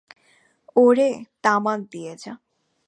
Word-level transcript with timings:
ওরে, 0.75 1.09
তামাক 1.43 1.79
দিয়ে 1.91 2.13
যা। 2.15 2.33